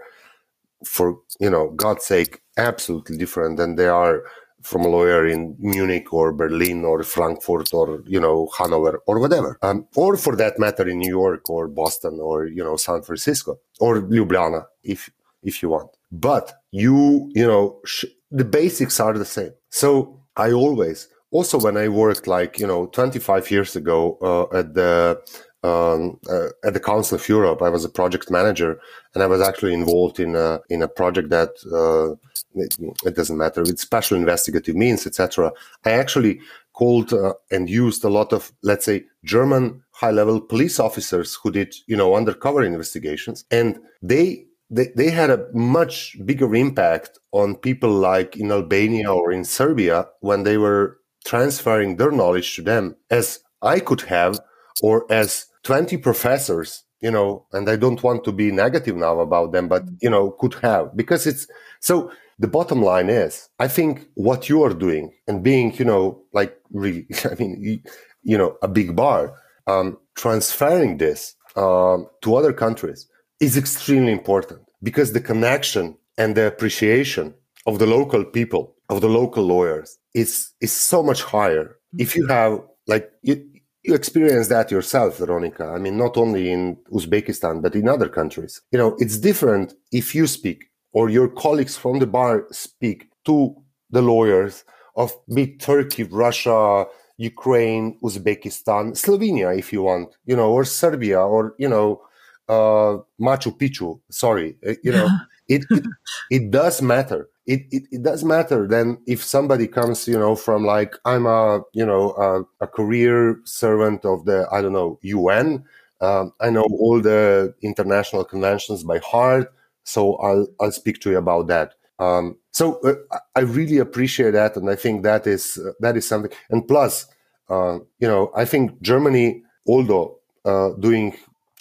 [0.85, 4.23] for, you know, God's sake, absolutely different than they are
[4.63, 9.57] from a lawyer in Munich or Berlin or Frankfurt or, you know, Hanover or whatever.
[9.61, 13.59] Um, or for that matter in New York or Boston or, you know, San Francisco
[13.79, 15.09] or Ljubljana if,
[15.43, 15.96] if you want.
[16.11, 19.51] But you, you know, sh- the basics are the same.
[19.69, 24.73] So I always, also when I worked like, you know, 25 years ago uh, at
[24.73, 25.21] the
[25.63, 27.61] um, uh, at the Council of Europe.
[27.61, 28.79] I was a project manager,
[29.13, 32.13] and I was actually involved in a in a project that uh,
[32.55, 35.51] it, it, doesn't matter with special investigative means, etc.
[35.85, 36.39] I actually
[36.73, 41.51] called uh, and used a lot of, let's say, German high level police officers who
[41.51, 44.45] did you know undercover investigations, and they.
[44.69, 50.07] They, they had a much bigger impact on people like in Albania or in Serbia
[50.19, 54.39] when they were transferring their knowledge to them as I could have
[54.81, 59.51] or as 20 professors you know and i don't want to be negative now about
[59.51, 60.95] them but you know could have.
[60.95, 61.47] Because it's
[61.79, 66.21] so the bottom line is i think what you are doing and being you know
[66.33, 67.79] like really i mean you,
[68.23, 69.33] you know a big bar
[69.67, 73.07] um, transferring this um, to other countries
[73.39, 77.33] is extremely important because the connection and the appreciation
[77.65, 82.01] of the local people of the local lawyers is is so much higher mm-hmm.
[82.01, 83.35] if you have like you,
[83.83, 85.65] you experience that yourself, Veronica.
[85.65, 88.61] I mean, not only in Uzbekistan, but in other countries.
[88.71, 93.55] You know, it's different if you speak or your colleagues from the bar speak to
[93.89, 94.65] the lawyers
[94.97, 96.85] of be Turkey, Russia,
[97.17, 102.01] Ukraine, Uzbekistan, Slovenia, if you want, you know, or Serbia, or you know,
[102.49, 103.99] uh, Machu Picchu.
[104.09, 105.07] Sorry, uh, you know,
[105.47, 105.85] it, it
[106.29, 107.29] it does matter.
[107.45, 111.61] It, it, it does matter then if somebody comes you know from like i'm a
[111.71, 115.63] you know a, a career servant of the i don't know un
[116.01, 119.47] um, i know all the international conventions by heart
[119.85, 121.73] so i'll i'll speak to you about that.
[121.99, 126.05] Um, so uh, i really appreciate that and i think that is uh, that is
[126.07, 126.31] something.
[126.49, 127.07] And plus
[127.49, 131.15] uh, you know i think germany although uh, doing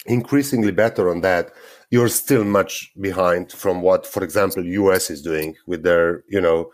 [0.07, 1.51] increasingly better on that
[1.89, 6.71] you're still much behind from what, for example, US is doing with their, you know,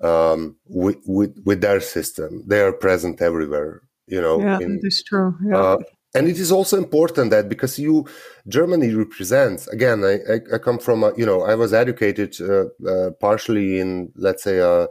[0.00, 2.44] um, with, with, with their system.
[2.46, 4.40] They are present everywhere, you know.
[4.40, 5.36] Yeah, in, it is true.
[5.44, 5.56] Yeah.
[5.56, 5.78] Uh,
[6.16, 8.06] and it is also important that because you
[8.46, 12.66] germany represents again i, I, I come from a, you know i was educated uh,
[12.88, 14.86] uh, partially in let's say a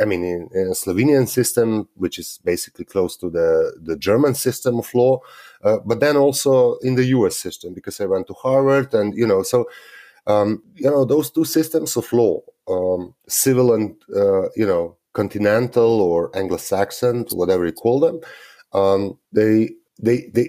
[0.00, 4.34] I mean, in, in, a Slovenian system, which is basically close to the, the German
[4.34, 5.20] system of law,
[5.62, 9.26] uh, but then also in the US system, because I went to Harvard and, you
[9.26, 9.68] know, so,
[10.26, 16.00] um, you know, those two systems of law, um, civil and, uh, you know, continental
[16.00, 18.20] or Anglo-Saxon, whatever you call them,
[18.72, 20.48] um, they, they, they,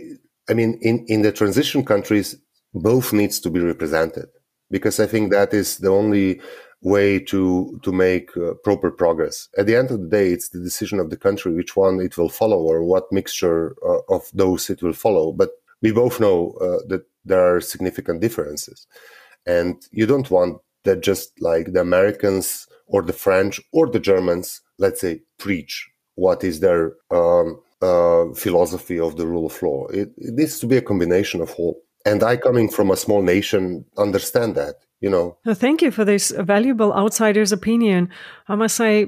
[0.49, 2.35] I mean, in, in the transition countries,
[2.73, 4.27] both needs to be represented
[4.71, 6.41] because I think that is the only
[6.81, 9.49] way to to make uh, proper progress.
[9.57, 12.17] At the end of the day, it's the decision of the country which one it
[12.17, 15.31] will follow or what mixture uh, of those it will follow.
[15.31, 15.49] But
[15.81, 18.87] we both know uh, that there are significant differences,
[19.45, 24.61] and you don't want that just like the Americans or the French or the Germans,
[24.77, 29.87] let's say, preach what is their um, uh, philosophy of the rule of law.
[29.87, 31.81] It, it needs to be a combination of all.
[32.05, 35.37] And I, coming from a small nation, understand that you know.
[35.47, 38.09] Thank you for this valuable outsider's opinion.
[38.47, 39.07] I must say,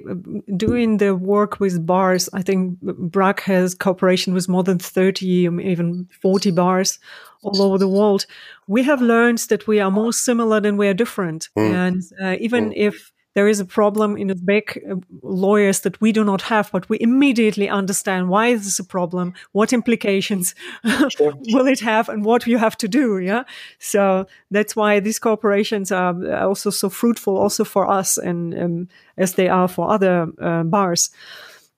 [0.56, 6.08] doing the work with bars, I think BRAK has cooperation with more than 30, even
[6.22, 7.00] 40 bars
[7.44, 8.26] all over the world.
[8.68, 11.50] We have learned that we are more similar than we are different.
[11.58, 11.74] Mm.
[11.74, 12.74] And uh, even mm.
[12.76, 16.90] if there is a problem in Uzbek uh, lawyers that we do not have, but
[16.90, 20.56] we immediately understand why is this a problem, what implications
[21.10, 21.34] sure.
[21.48, 23.20] will it have, and what you have to do.
[23.20, 23.44] Yeah,
[23.80, 29.36] so that's why these corporations are also so fruitful, also for us, and um, as
[29.36, 31.10] they are for other uh, bars.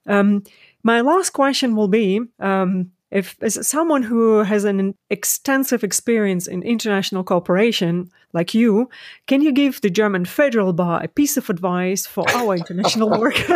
[0.05, 0.43] Um,
[0.83, 2.19] my last question will be.
[2.39, 8.89] Um, if as someone who has an extensive experience in international cooperation like you,
[9.27, 13.39] can you give the German federal bar a piece of advice for our international work?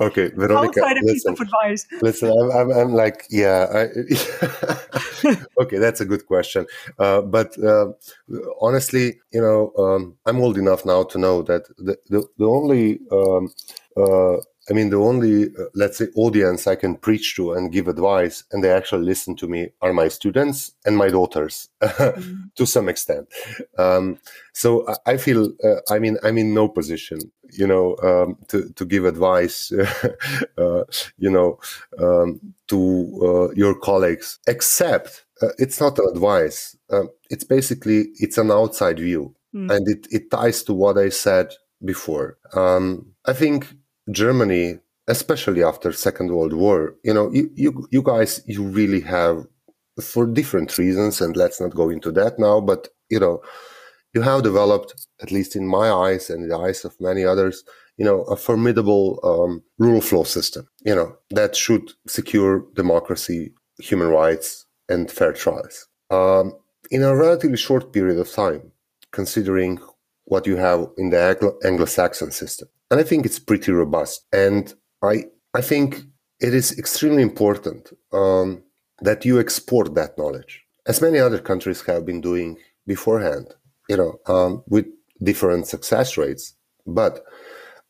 [0.00, 1.86] okay, Veronica, Outside a listen, piece of advice.
[2.02, 3.66] Listen, I'm, I'm, I'm like, yeah.
[3.72, 6.66] I, okay, that's a good question.
[6.98, 7.92] Uh, but uh,
[8.60, 12.98] honestly, you know, um, I'm old enough now to know that the, the, the only
[13.12, 13.52] um,
[13.96, 14.38] uh,
[14.70, 18.44] I mean, the only, uh, let's say, audience I can preach to and give advice,
[18.52, 22.44] and they actually listen to me, are my students and my daughters mm-hmm.
[22.54, 23.26] to some extent.
[23.76, 24.18] Um,
[24.52, 27.18] so I feel, uh, I mean, I'm in no position,
[27.50, 29.72] you know, um, to, to give advice,
[30.58, 30.84] uh,
[31.18, 31.58] you know,
[31.98, 36.76] um, to uh, your colleagues, except uh, it's not an advice.
[36.90, 39.34] Um, it's basically, it's an outside view.
[39.52, 39.74] Mm.
[39.74, 41.52] And it, it ties to what I said
[41.84, 42.38] before.
[42.52, 43.66] Um, I think
[44.10, 44.78] Germany,
[45.08, 49.46] especially after Second World War, you know, you, you, you guys, you really have,
[50.00, 53.42] for different reasons, and let's not go into that now, but, you know,
[54.14, 57.64] you have developed, at least in my eyes and the eyes of many others,
[57.96, 63.52] you know, a formidable um, rule of law system, you know, that should secure democracy,
[63.78, 65.86] human rights, and fair trials.
[66.10, 66.54] Um,
[66.90, 68.72] in a relatively short period of time,
[69.12, 69.78] considering
[70.30, 72.68] what you have in the Anglo Saxon system.
[72.88, 74.24] And I think it's pretty robust.
[74.32, 74.72] And
[75.02, 75.24] I,
[75.54, 76.04] I think
[76.38, 78.62] it is extremely important um,
[79.00, 83.54] that you export that knowledge, as many other countries have been doing beforehand,
[83.88, 84.86] you know, um, with
[85.20, 86.54] different success rates.
[86.86, 87.24] But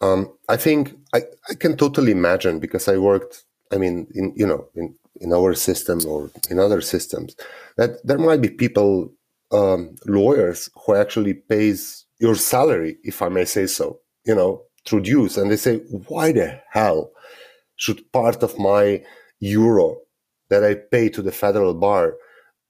[0.01, 1.21] um, I think I,
[1.51, 5.53] I can totally imagine because I worked, I mean, in, you know, in, in our
[5.55, 7.37] system or in other systems,
[7.77, 9.13] that there might be people,
[9.53, 15.01] um, lawyers who actually pays your salary, if I may say so, you know, through
[15.03, 15.37] dues.
[15.37, 17.11] And they say why the hell
[17.77, 19.03] should part of my
[19.41, 19.97] euro
[20.51, 22.15] that i pay to the federal bar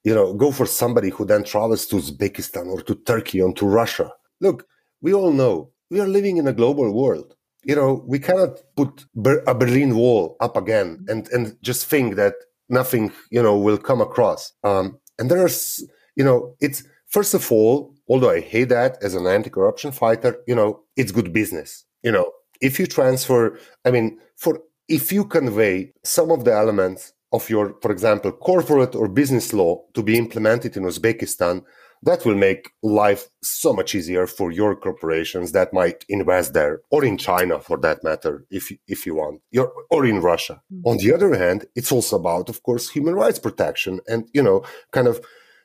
[0.04, 3.66] you know go for somebody who then travels to uzbekistan or to turkey or to
[3.66, 4.10] russia?
[4.40, 4.66] Look
[5.02, 7.34] we all know we are living in a global world.
[7.64, 9.04] You know we cannot put
[9.46, 12.34] a berlin wall up again and and just think that
[12.68, 14.52] nothing you know will come across.
[14.62, 15.84] Um and there's
[16.16, 20.54] you know it's first of all although i hate that as an anti-corruption fighter you
[20.54, 22.30] know it's good business you know
[22.60, 27.76] if you transfer i mean for if you convey some of the elements of your
[27.82, 31.62] for example corporate or business law to be implemented in uzbekistan
[32.02, 37.04] that will make life so much easier for your corporations that might invest there or
[37.04, 40.88] in china for that matter if if you want your, or in russia mm-hmm.
[40.88, 44.64] on the other hand it's also about of course human rights protection and you know
[44.92, 45.20] kind of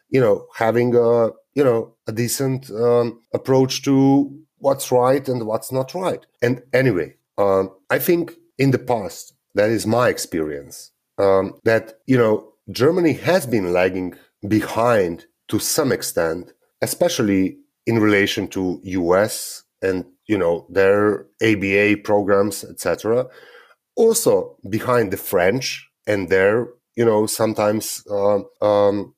[0.09, 5.71] you know having a you know a decent um, approach to what's right and what's
[5.71, 6.25] not right.
[6.41, 12.17] And anyway, um, I think in the past, that is my experience, um, that, you
[12.17, 14.15] know, Germany has been lagging
[14.47, 22.63] behind to some extent, especially in relation to US and, you know, their ABA programs,
[22.63, 23.27] etc.
[23.95, 29.13] Also behind the French and their, you know, sometimes, uh, um,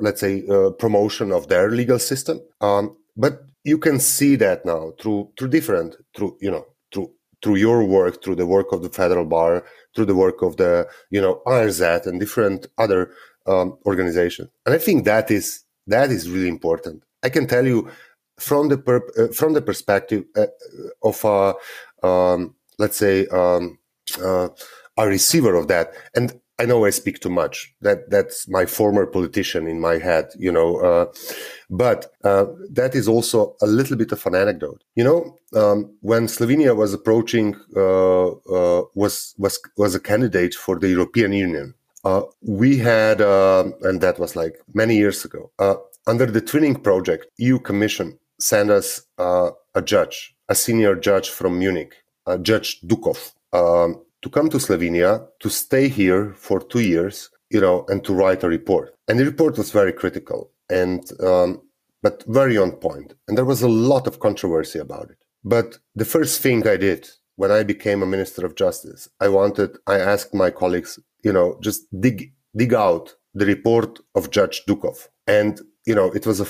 [0.00, 2.40] let's say, uh, promotion of their legal system.
[2.60, 7.10] Um, but you can see that now through through different through you know through
[7.42, 10.88] through your work through the work of the federal bar through the work of the
[11.10, 13.10] you know IRZ and different other
[13.46, 14.48] um, organizations.
[14.64, 17.02] And I think that is that is really important.
[17.22, 17.90] I can tell you
[18.38, 18.78] from the
[19.18, 20.46] uh, from the perspective uh,
[21.02, 23.78] of a um, let's say um,
[24.22, 24.48] uh,
[24.96, 25.92] a receiver of that.
[26.14, 27.72] And I know I speak too much.
[27.82, 30.78] That that's my former politician in my head, you know.
[30.78, 31.06] Uh,
[31.70, 34.82] but uh, that is also a little bit of an anecdote.
[34.96, 40.78] You know, um, when Slovenia was approaching, uh, uh was was was a candidate for
[40.78, 45.50] the European Union, uh, we had, uh, and that was like many years ago,
[46.06, 51.94] under the Twinning project, EU Commission sent us a judge, a senior judge from Munich,
[52.42, 53.32] Judge Dukov.
[53.52, 58.14] Um, to come to Slovenia, to stay here for two years, you know, and to
[58.14, 58.94] write a report.
[59.06, 61.62] And the report was very critical and, um,
[62.02, 63.14] but very on point.
[63.26, 65.18] And there was a lot of controversy about it.
[65.44, 69.78] But the first thing I did when I became a minister of justice, I wanted,
[69.86, 75.06] I asked my colleagues, you know, just dig, dig out the report of Judge Dukov.
[75.26, 76.46] And, you know, it was a,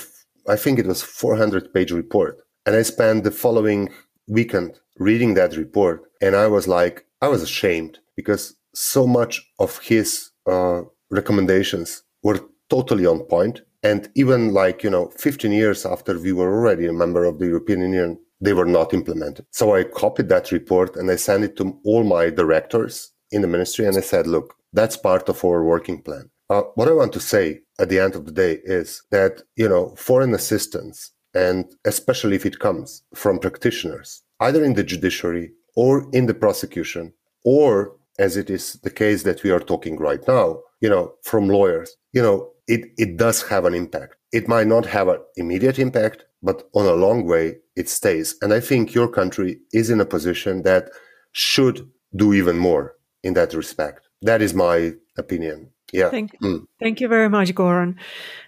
[0.51, 2.41] I think it was 400 page report.
[2.65, 3.89] And I spent the following
[4.27, 6.03] weekend reading that report.
[6.21, 12.39] And I was like, I was ashamed because so much of his uh, recommendations were
[12.69, 13.61] totally on point.
[13.83, 17.47] And even like, you know, 15 years after we were already a member of the
[17.47, 19.45] European Union, they were not implemented.
[19.51, 23.47] So I copied that report and I sent it to all my directors in the
[23.47, 23.85] ministry.
[23.85, 26.29] And I said, look, that's part of our working plan.
[26.49, 29.69] Uh, what I want to say at the end of the day is that, you
[29.69, 36.09] know, foreign assistance, and especially if it comes from practitioners, either in the judiciary or
[36.13, 37.13] in the prosecution,
[37.43, 41.47] or as it is the case that we are talking right now, you know, from
[41.47, 44.15] lawyers, you know, it, it does have an impact.
[44.31, 48.35] It might not have an immediate impact, but on a long way, it stays.
[48.41, 50.89] And I think your country is in a position that
[51.31, 54.07] should do even more in that respect.
[54.21, 55.71] That is my opinion.
[55.91, 56.09] Yeah.
[56.09, 56.65] Thank, mm.
[56.79, 57.95] thank you very much, Goran.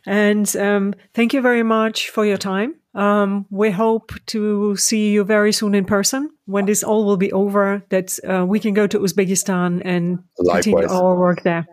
[0.05, 2.75] And um, thank you very much for your time.
[2.93, 7.31] Um, we hope to see you very soon in person when this all will be
[7.31, 10.63] over, that uh, we can go to Uzbekistan and Likewise.
[10.63, 11.65] continue our work there.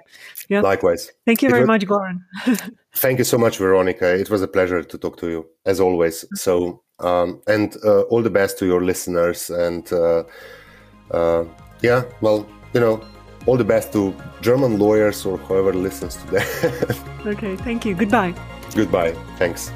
[0.48, 0.60] Yeah.
[0.60, 1.10] Likewise.
[1.26, 2.20] Thank you very was, much, Goran.
[2.96, 4.14] thank you so much, Veronica.
[4.14, 6.24] It was a pleasure to talk to you, as always.
[6.34, 9.50] So, um, and uh, all the best to your listeners.
[9.50, 10.24] And uh,
[11.10, 11.44] uh
[11.82, 13.00] yeah, well, you know,
[13.46, 16.98] all the best to German lawyers or whoever listens to that.
[17.26, 17.94] okay, thank you.
[17.94, 18.34] Goodbye.
[18.74, 19.12] Goodbye.
[19.38, 19.72] Thanks.